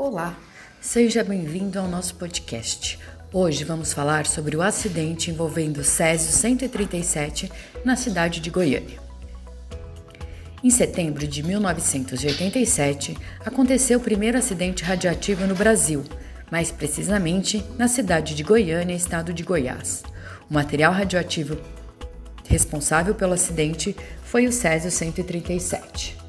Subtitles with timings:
[0.00, 0.38] Olá,
[0.80, 3.00] seja bem-vindo ao nosso podcast.
[3.32, 7.50] Hoje vamos falar sobre o acidente envolvendo o Césio 137
[7.84, 9.00] na cidade de Goiânia.
[10.62, 16.04] Em setembro de 1987, aconteceu o primeiro acidente radioativo no Brasil,
[16.48, 20.04] mais precisamente na cidade de Goiânia, estado de Goiás.
[20.48, 21.58] O material radioativo
[22.46, 26.27] responsável pelo acidente foi o Césio 137.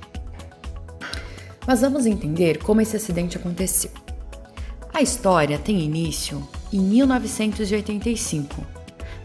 [1.69, 3.91] Mas vamos entender como esse acidente aconteceu.
[4.91, 6.41] A história tem início
[6.73, 8.65] em 1985,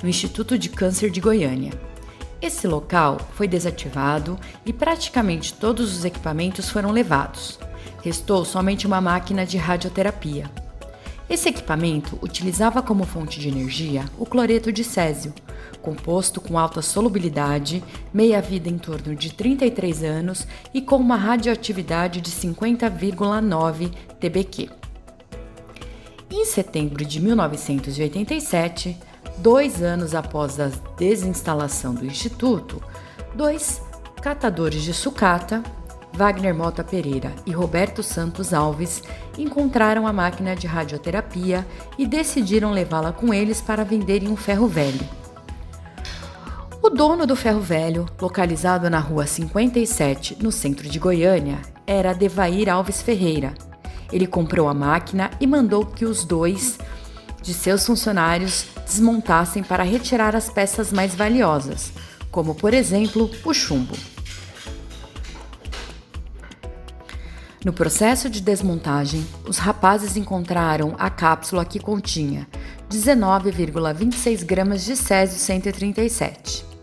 [0.03, 1.73] no Instituto de Câncer de Goiânia.
[2.43, 7.59] Esse local foi desativado e praticamente todos os equipamentos foram levados.
[8.03, 10.45] Restou somente uma máquina de radioterapia.
[11.31, 15.33] Esse equipamento utilizava como fonte de energia o cloreto de césio,
[15.85, 22.31] composto com alta solubilidade, meia-vida em torno de 33 anos e com uma radioatividade de
[22.31, 24.71] 50,9 TBq.
[26.31, 28.97] Em setembro de 1987,
[29.39, 32.83] dois anos após a desinstalação do Instituto,
[33.35, 33.83] dois
[34.23, 35.63] catadores de sucata,
[36.15, 39.03] Wagner Mota Pereira e Roberto Santos Alves,
[39.37, 41.67] encontraram a máquina de radioterapia
[41.99, 45.24] e decidiram levá-la com eles para vender em um ferro velho.
[46.95, 53.03] Dono do ferro velho, localizado na rua 57, no centro de Goiânia, era Devair Alves
[53.03, 53.53] Ferreira.
[54.13, 56.79] Ele comprou a máquina e mandou que os dois
[57.43, 61.93] de seus funcionários desmontassem para retirar as peças mais valiosas,
[62.31, 63.97] como por exemplo o chumbo.
[67.65, 72.47] No processo de desmontagem, os rapazes encontraram a cápsula que continha
[72.89, 76.74] 19,26 gramas de césio 137.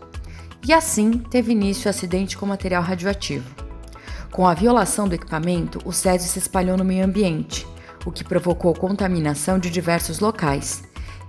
[0.64, 3.48] E assim teve início o acidente com material radioativo.
[4.30, 7.66] Com a violação do equipamento, o césio se espalhou no meio ambiente,
[8.06, 10.84] o que provocou contaminação de diversos locais,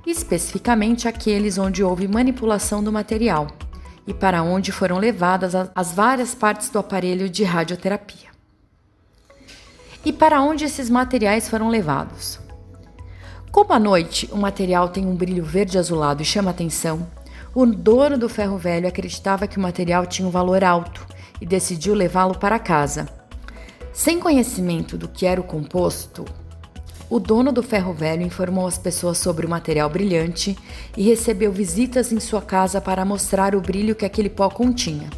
[0.06, 3.48] especificamente aqueles onde houve manipulação do material
[4.06, 8.30] e para onde foram levadas as várias partes do aparelho de radioterapia.
[10.06, 12.40] E para onde esses materiais foram levados?
[13.52, 17.08] Como à noite o material tem um brilho verde azulado e chama atenção,
[17.56, 21.06] o dono do ferro velho acreditava que o material tinha um valor alto
[21.40, 23.08] e decidiu levá-lo para casa.
[23.94, 26.26] Sem conhecimento do que era o composto,
[27.08, 30.58] o dono do ferro velho informou as pessoas sobre o material brilhante
[30.98, 35.12] e recebeu visitas em sua casa para mostrar o brilho que aquele pó continha.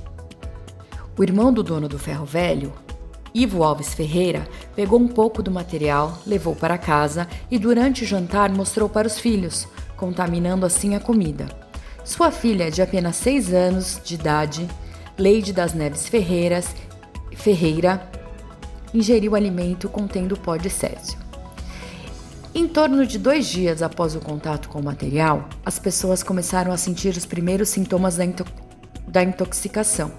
[1.17, 2.73] O irmão do dono do ferro velho,
[3.33, 8.49] Ivo Alves Ferreira pegou um pouco do material, levou para casa e durante o jantar
[8.49, 9.65] mostrou para os filhos,
[9.95, 11.64] contaminando assim a comida.
[12.05, 14.69] Sua filha, de apenas 6 anos de idade,
[15.17, 16.67] Leide das Neves Ferreiras,
[17.35, 18.07] Ferreira,
[18.93, 21.17] ingeriu alimento contendo pó de césio.
[22.53, 26.77] Em torno de dois dias após o contato com o material, as pessoas começaram a
[26.77, 28.45] sentir os primeiros sintomas da, into
[29.07, 30.11] da intoxicação,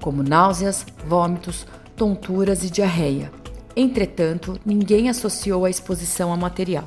[0.00, 1.64] como náuseas, vômitos,
[1.96, 3.30] tonturas e diarreia.
[3.76, 6.84] Entretanto, ninguém associou a exposição ao material.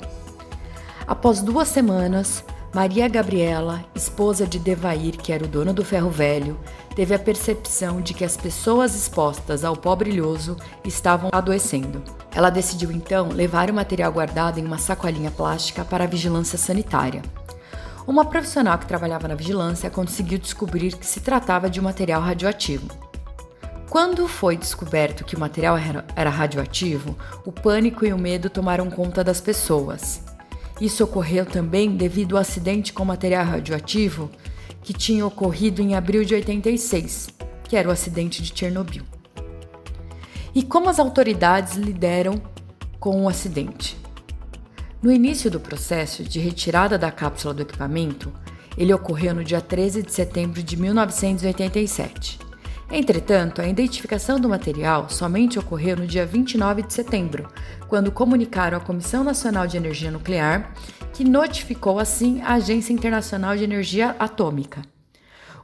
[1.08, 2.44] Após duas semanas,
[2.78, 6.60] Maria Gabriela, esposa de Devair, que era o dono do ferro velho,
[6.96, 10.56] teve a percepção de que as pessoas expostas ao pó brilhoso
[10.86, 12.04] estavam adoecendo.
[12.36, 17.24] Ela decidiu então levar o material guardado em uma sacolinha plástica para a vigilância sanitária.
[18.06, 22.90] Uma profissional que trabalhava na vigilância conseguiu descobrir que se tratava de um material radioativo.
[23.90, 25.80] Quando foi descoberto que o material
[26.16, 30.37] era radioativo, o pânico e o medo tomaram conta das pessoas.
[30.80, 34.30] Isso ocorreu também devido ao acidente com material radioativo
[34.82, 37.30] que tinha ocorrido em abril de 86,
[37.68, 39.04] que era o acidente de Chernobyl.
[40.54, 42.42] E como as autoridades lideram
[43.00, 43.98] com o acidente?
[45.02, 48.32] No início do processo de retirada da cápsula do equipamento,
[48.78, 52.47] ele ocorreu no dia 13 de setembro de 1987.
[52.90, 57.48] Entretanto, a identificação do material somente ocorreu no dia 29 de setembro,
[57.88, 60.74] quando comunicaram à Comissão Nacional de Energia Nuclear,
[61.14, 64.84] que notificou assim a Agência Internacional de Energia Atômica.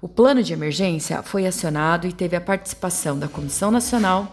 [0.01, 4.29] O plano de emergência foi acionado e teve a participação da Comissão Nacional,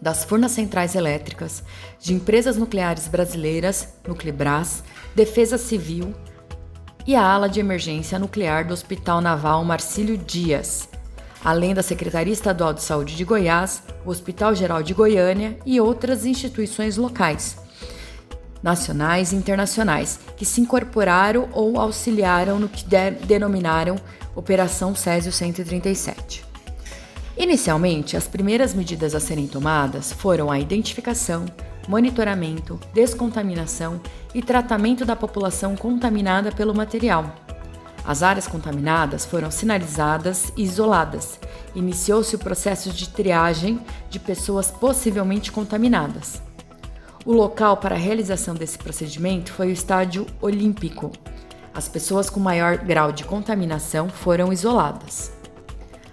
[0.00, 1.62] das Furnas Centrais Elétricas,
[2.00, 4.82] de empresas nucleares brasileiras, Nuclebras,
[5.14, 6.12] Defesa Civil
[7.06, 10.88] e a ala de emergência nuclear do Hospital Naval Marcílio Dias,
[11.44, 16.24] além da Secretaria Estadual de Saúde de Goiás, o Hospital Geral de Goiânia e outras
[16.24, 17.56] instituições locais,
[18.62, 23.96] nacionais e internacionais, que se incorporaram ou auxiliaram no que de denominaram
[24.34, 26.44] Operação Césio 137.
[27.36, 31.44] Inicialmente, as primeiras medidas a serem tomadas foram a identificação,
[31.88, 34.00] monitoramento, descontaminação
[34.34, 37.34] e tratamento da população contaminada pelo material.
[38.04, 41.38] As áreas contaminadas foram sinalizadas e isoladas.
[41.74, 46.42] Iniciou-se o processo de triagem de pessoas possivelmente contaminadas.
[47.24, 51.12] O local para a realização desse procedimento foi o Estádio Olímpico.
[51.72, 55.32] As pessoas com maior grau de contaminação foram isoladas.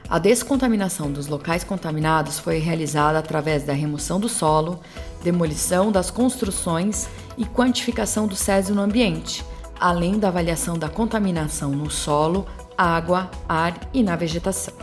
[0.08, 4.80] A descontaminação dos locais contaminados foi realizada através da remoção do solo,
[5.24, 7.08] demolição das construções
[7.38, 9.44] e quantificação do césio no ambiente,
[9.80, 12.46] além da avaliação da contaminação no solo,
[12.78, 14.74] água, ar e na vegetação.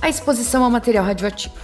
[0.00, 1.54] A exposição ao material radioativo.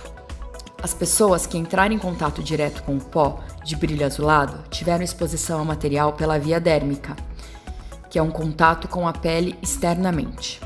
[0.83, 5.59] As pessoas que entraram em contato direto com o pó de brilho azulado tiveram exposição
[5.59, 7.17] ao material pela via dérmica,
[8.11, 10.61] que é um contato com a pele externamente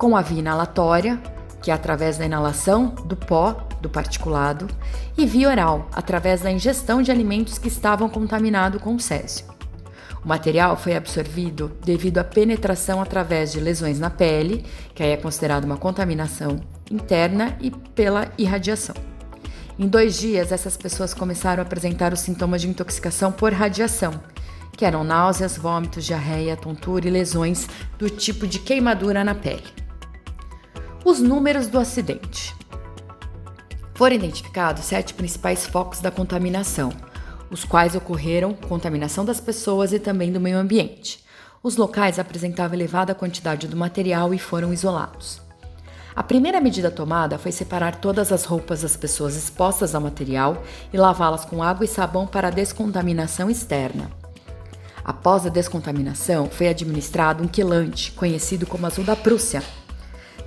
[0.00, 1.20] com a via inalatória,
[1.60, 4.66] que é através da inalação do pó do particulado,
[5.16, 9.44] e via oral, através da ingestão de alimentos que estavam contaminados com césio.
[10.24, 14.64] O material foi absorvido devido à penetração através de lesões na pele,
[14.94, 18.94] que aí é considerada uma contaminação interna, e pela irradiação.
[19.78, 24.12] Em dois dias, essas pessoas começaram a apresentar os sintomas de intoxicação por radiação,
[24.76, 27.66] que eram náuseas, vômitos, diarreia, tontura e lesões
[27.98, 29.64] do tipo de queimadura na pele.
[31.02, 32.54] Os números do acidente.
[33.94, 36.92] Foram identificados sete principais focos da contaminação,
[37.50, 41.24] os quais ocorreram contaminação das pessoas e também do meio ambiente.
[41.62, 45.40] Os locais apresentavam elevada quantidade do material e foram isolados.
[46.14, 50.62] A primeira medida tomada foi separar todas as roupas das pessoas expostas ao material
[50.92, 54.10] e lavá-las com água e sabão para a descontaminação externa.
[55.04, 59.62] Após a descontaminação, foi administrado um quelante, conhecido como azul da Prússia,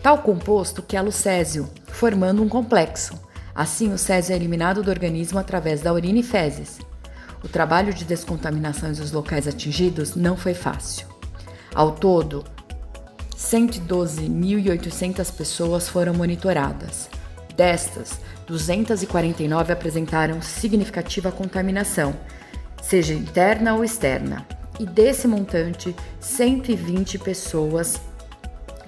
[0.03, 3.17] Tal composto quela o césio, formando um complexo.
[3.55, 6.77] Assim, o césio é eliminado do organismo através da urina e fezes.
[7.43, 11.07] O trabalho de descontaminação dos locais atingidos não foi fácil.
[11.75, 12.45] Ao todo,
[13.37, 17.09] 112.800 pessoas foram monitoradas.
[17.55, 22.15] Destas, 249 apresentaram significativa contaminação,
[22.81, 24.47] seja interna ou externa.
[24.79, 27.99] E desse montante, 120 pessoas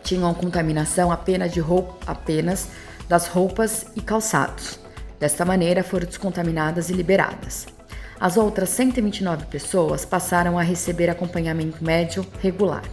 [0.03, 2.69] tinham contaminação apenas, de roupa, apenas
[3.07, 4.79] das roupas e calçados.
[5.19, 7.74] Desta maneira, foram descontaminadas e liberadas.
[8.19, 12.83] As outras 129 pessoas passaram a receber acompanhamento médio regular.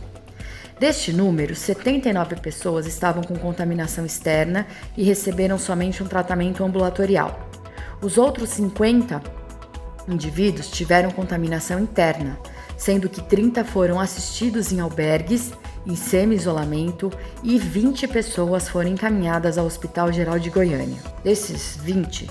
[0.79, 4.67] Deste número, 79 pessoas estavam com contaminação externa
[4.97, 7.49] e receberam somente um tratamento ambulatorial.
[8.01, 9.23] Os outros 50
[10.09, 12.37] indivíduos tiveram contaminação interna,
[12.77, 15.53] sendo que 30 foram assistidos em albergues
[15.87, 21.01] em semi-isolamento e 20 pessoas foram encaminhadas ao Hospital Geral de Goiânia.
[21.23, 22.29] Desses 20,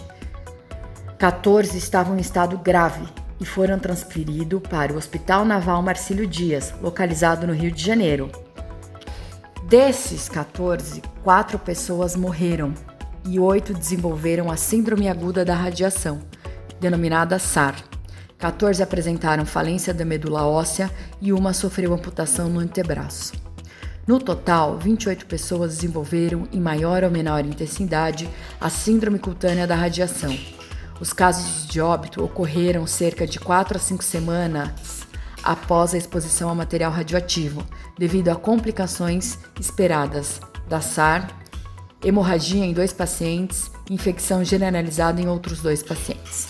[1.22, 3.08] 14 estavam em estado grave
[3.40, 8.32] e foram transferidos para o Hospital Naval Marcílio Dias, localizado no Rio de Janeiro.
[9.66, 12.74] Desses 14, 4 pessoas morreram
[13.24, 16.22] e 8 desenvolveram a Síndrome Aguda da Radiação,
[16.80, 17.76] denominada SAR.
[18.40, 20.90] 14 apresentaram falência da medula óssea
[21.22, 23.34] e uma sofreu amputação no antebraço.
[24.08, 28.28] No total, 28 pessoas desenvolveram, em maior ou menor intensidade,
[28.60, 30.36] a síndrome cutânea da radiação.
[31.02, 35.02] Os casos de óbito ocorreram cerca de 4 a 5 semanas
[35.44, 37.66] após a exposição ao material radioativo,
[37.98, 40.40] devido a complicações esperadas
[40.70, 41.28] da SAR,
[42.06, 46.50] hemorragia em dois pacientes, infecção generalizada em outros dois pacientes.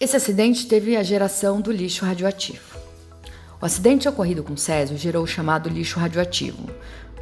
[0.00, 2.76] Esse acidente teve a geração do lixo radioativo.
[3.62, 6.68] O acidente ocorrido com Césio gerou o chamado lixo radioativo.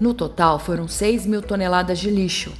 [0.00, 2.54] No total, foram 6 mil toneladas de lixo,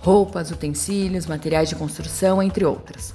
[0.00, 3.14] roupas, utensílios, materiais de construção, entre outras.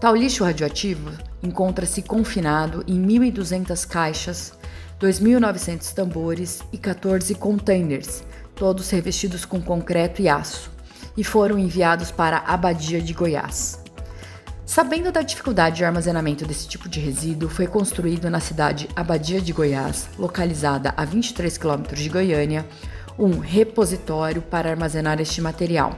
[0.00, 1.10] Tal lixo radioativo
[1.42, 4.52] encontra-se confinado em 1.200 caixas,
[5.00, 10.70] 2.900 tambores e 14 containers, todos revestidos com concreto e aço,
[11.16, 13.82] e foram enviados para a Abadia de Goiás.
[14.66, 19.52] Sabendo da dificuldade de armazenamento desse tipo de resíduo, foi construído na cidade Abadia de
[19.52, 22.66] Goiás, localizada a 23 quilômetros de Goiânia,
[23.18, 25.96] um repositório para armazenar este material.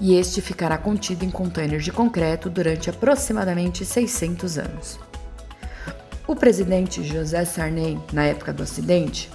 [0.00, 4.98] E este ficará contido em containers de concreto durante aproximadamente 600 anos.
[6.26, 9.28] O presidente José Sarney, na época do acidente,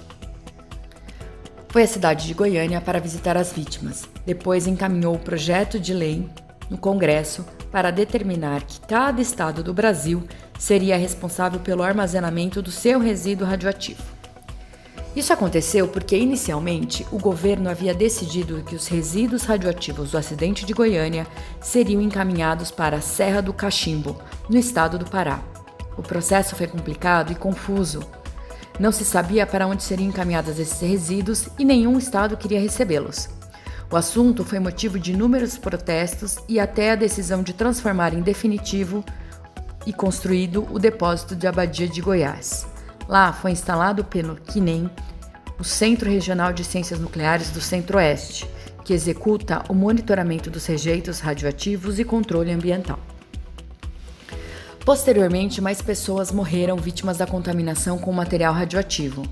[1.68, 4.08] foi à cidade de Goiânia para visitar as vítimas.
[4.24, 6.28] Depois encaminhou o projeto de lei
[6.70, 10.24] no Congresso para determinar que cada estado do Brasil
[10.58, 14.15] seria responsável pelo armazenamento do seu resíduo radioativo.
[15.16, 20.74] Isso aconteceu porque, inicialmente, o governo havia decidido que os resíduos radioativos do acidente de
[20.74, 21.26] Goiânia
[21.58, 24.20] seriam encaminhados para a Serra do Cachimbo,
[24.50, 25.42] no estado do Pará.
[25.96, 28.02] O processo foi complicado e confuso.
[28.78, 33.30] Não se sabia para onde seriam encaminhados esses resíduos e nenhum estado queria recebê-los.
[33.90, 39.02] O assunto foi motivo de inúmeros protestos e até a decisão de transformar em definitivo
[39.86, 42.75] e construído o depósito de Abadia de Goiás.
[43.08, 44.90] Lá foi instalado pelo CNEM,
[45.58, 48.48] o Centro Regional de Ciências Nucleares do Centro-Oeste,
[48.84, 52.98] que executa o monitoramento dos rejeitos radioativos e controle ambiental.
[54.84, 59.24] Posteriormente, mais pessoas morreram vítimas da contaminação com material radioativo,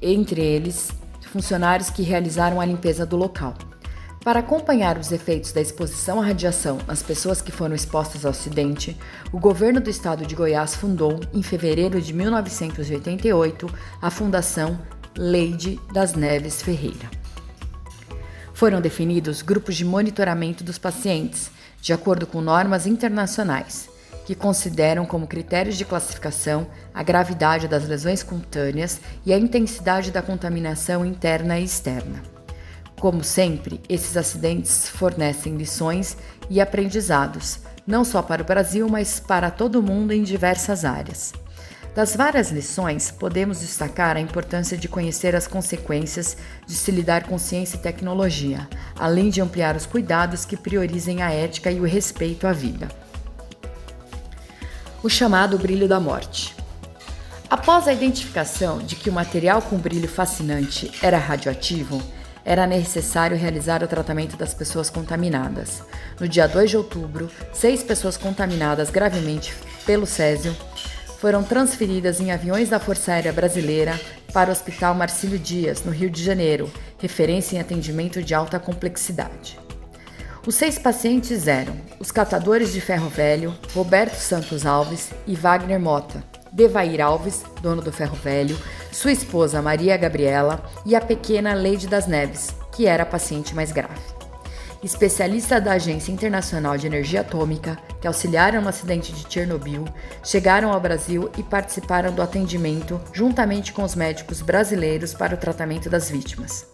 [0.00, 0.90] entre eles
[1.34, 3.54] funcionários que realizaram a limpeza do local.
[4.24, 8.96] Para acompanhar os efeitos da exposição à radiação nas pessoas que foram expostas ao acidente,
[9.30, 14.78] o governo do estado de Goiás fundou, em fevereiro de 1988, a Fundação
[15.14, 17.10] Leide das Neves Ferreira.
[18.54, 21.50] Foram definidos grupos de monitoramento dos pacientes,
[21.82, 23.90] de acordo com normas internacionais,
[24.24, 30.22] que consideram como critérios de classificação a gravidade das lesões cutâneas e a intensidade da
[30.22, 32.33] contaminação interna e externa.
[32.98, 36.16] Como sempre, esses acidentes fornecem lições
[36.48, 41.32] e aprendizados, não só para o Brasil, mas para todo mundo em diversas áreas.
[41.94, 46.36] Das várias lições, podemos destacar a importância de conhecer as consequências
[46.66, 51.30] de se lidar com ciência e tecnologia, além de ampliar os cuidados que priorizem a
[51.30, 52.88] ética e o respeito à vida.
[55.04, 56.56] O chamado brilho da morte.
[57.48, 62.02] Após a identificação de que o material com brilho fascinante era radioativo,
[62.44, 65.82] era necessário realizar o tratamento das pessoas contaminadas.
[66.20, 69.54] No dia 2 de outubro, seis pessoas contaminadas gravemente
[69.86, 70.54] pelo césio
[71.18, 73.98] foram transferidas em aviões da Força Aérea Brasileira
[74.32, 79.58] para o Hospital Marcílio Dias, no Rio de Janeiro, referência em atendimento de alta complexidade.
[80.46, 86.22] Os seis pacientes eram os catadores de ferro velho Roberto Santos Alves e Wagner Mota,
[86.54, 88.56] Devair Alves, dono do ferro velho,
[88.92, 93.72] sua esposa Maria Gabriela e a pequena Leide das Neves, que era a paciente mais
[93.72, 94.00] grave.
[94.80, 99.84] Especialistas da Agência Internacional de Energia Atômica, que auxiliaram no acidente de Chernobyl,
[100.22, 105.90] chegaram ao Brasil e participaram do atendimento juntamente com os médicos brasileiros para o tratamento
[105.90, 106.66] das vítimas.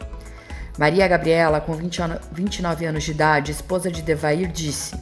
[0.77, 4.95] Maria Gabriela, com 29 anos de idade, esposa de Devair, disse: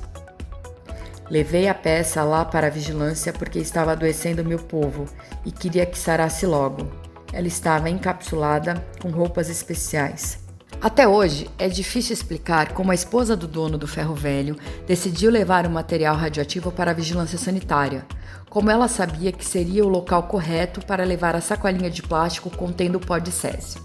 [1.31, 5.05] Levei a peça lá para a vigilância porque estava adoecendo meu povo
[5.45, 6.91] e queria que sarasse logo.
[7.33, 10.39] Ela estava encapsulada com roupas especiais.
[10.81, 14.57] Até hoje, é difícil explicar como a esposa do dono do ferro velho
[14.87, 18.07] decidiu levar o material radioativo para a vigilância sanitária,
[18.49, 22.97] como ela sabia que seria o local correto para levar a sacolinha de plástico contendo
[22.97, 23.83] o pó de césio.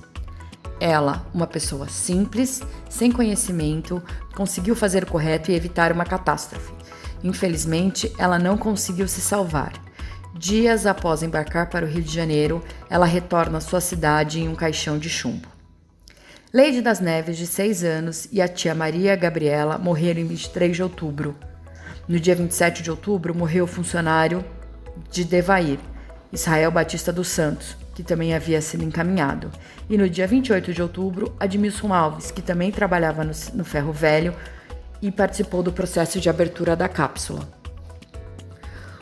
[0.79, 4.01] Ela, uma pessoa simples, sem conhecimento,
[4.35, 6.73] conseguiu fazer o correto e evitar uma catástrofe.
[7.23, 9.73] Infelizmente, ela não conseguiu se salvar.
[10.35, 14.55] Dias após embarcar para o Rio de Janeiro, ela retorna à sua cidade em um
[14.55, 15.47] caixão de chumbo.
[16.51, 20.83] Leide das Neves, de 6 anos, e a tia Maria Gabriela morreram em 23 de
[20.83, 21.35] outubro.
[22.07, 24.43] No dia 27 de outubro, morreu o funcionário
[25.09, 25.79] de Devair,
[26.31, 29.51] Israel Batista dos Santos, que também havia sido encaminhado.
[29.89, 34.35] E no dia 28 de outubro, Admilson Alves, que também trabalhava no, no Ferro Velho
[35.03, 37.47] e participou do processo de abertura da cápsula.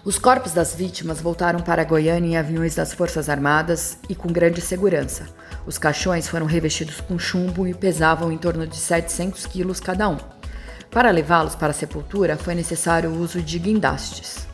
[0.04, 4.60] Os corpos das vítimas voltaram para Goiânia em aviões das Forças Armadas e com grande
[4.60, 5.28] segurança.
[5.64, 10.18] Os caixões foram revestidos com chumbo e pesavam em torno de 700 quilos cada um.
[10.90, 14.48] Para levá-los para a sepultura foi necessário o uso de guindastes.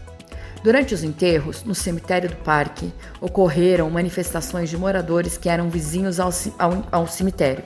[0.62, 6.30] Durante os enterros, no cemitério do parque, ocorreram manifestações de moradores que eram vizinhos ao,
[6.60, 7.63] ao, ao cemitério.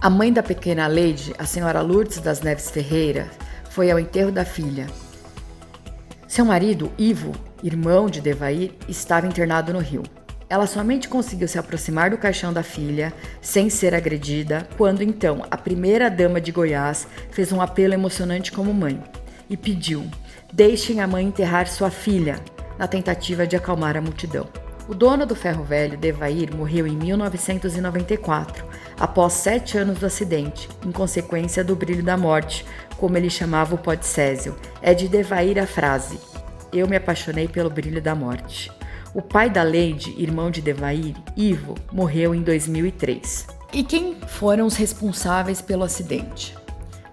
[0.00, 3.28] A mãe da pequena Leide, a senhora Lourdes das Neves Ferreira,
[3.70, 4.86] foi ao enterro da filha
[6.36, 10.02] seu marido, Ivo, irmão de Devair, estava internado no Rio.
[10.50, 13.10] Ela somente conseguiu se aproximar do caixão da filha,
[13.40, 18.74] sem ser agredida, quando então a primeira dama de Goiás fez um apelo emocionante como
[18.74, 19.02] mãe
[19.48, 20.04] e pediu:
[20.52, 22.38] deixem a mãe enterrar sua filha,
[22.78, 24.46] na tentativa de acalmar a multidão.
[24.88, 28.64] O dono do ferro velho, Devair, morreu em 1994,
[29.00, 32.64] após sete anos do acidente, em consequência do brilho da morte,
[32.96, 36.20] como ele chamava o pó de Césio, é de Devair a frase:
[36.72, 38.70] Eu me apaixonei pelo brilho da morte.
[39.12, 43.46] O pai da Leide, irmão de Devair, Ivo, morreu em 2003.
[43.72, 46.54] E quem foram os responsáveis pelo acidente?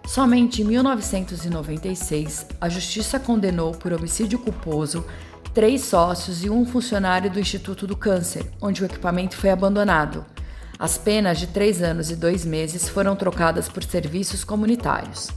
[0.06, 5.06] Somente em 1996, a justiça condenou por homicídio culposo
[5.54, 10.26] três sócios e um funcionário do Instituto do Câncer, onde o equipamento foi abandonado.
[10.80, 15.30] As penas de três anos e dois meses foram trocadas por serviços comunitários.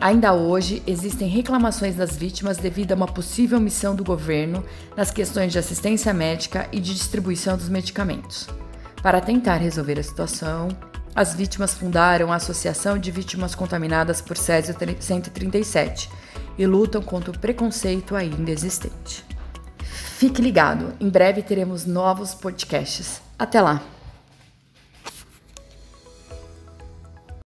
[0.00, 4.64] Ainda hoje, existem reclamações das vítimas devido a uma possível omissão do governo
[4.96, 8.48] nas questões de assistência médica e de distribuição dos medicamentos.
[9.02, 10.68] Para tentar resolver a situação,
[11.14, 16.10] as vítimas fundaram a Associação de Vítimas Contaminadas por Césio 137
[16.56, 19.27] e lutam contra o preconceito ainda existente.
[20.18, 23.22] Fique ligado, em breve teremos novos podcasts.
[23.38, 23.80] Até lá!